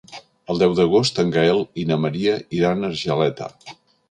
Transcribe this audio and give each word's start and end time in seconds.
El 0.53 0.61
deu 0.61 0.71
d'agost 0.79 1.21
en 1.23 1.29
Gaël 1.37 1.61
i 1.83 1.85
na 1.91 1.99
Maria 2.07 2.39
iran 2.61 2.81
a 2.81 2.91
Argeleta. 2.93 3.53